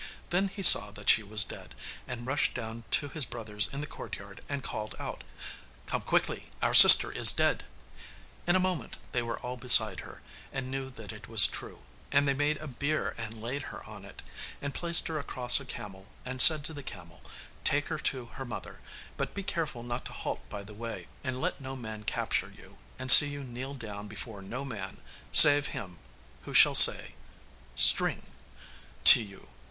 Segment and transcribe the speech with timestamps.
[0.31, 1.75] Then he saw that she was dead,
[2.07, 5.23] and rushed down to his brothers in the courtyard and called out,
[5.85, 7.65] 'Come quickly, our sister is dead!'
[8.47, 12.27] In a moment they were all beside her and knew that it was true, and
[12.27, 14.23] they made a bier and laid her on it,
[14.59, 17.21] and placed her across a camel, and said to the camel,
[17.63, 18.79] 'Take her to her mother,
[19.17, 22.79] but be careful not to halt by the way, and let no man capture you,
[22.97, 24.97] and see you kneel down before no man,
[25.31, 25.99] save him
[26.45, 27.13] who shall say
[27.75, 29.47] "string" [Footnote: 'Riemen.'] to you.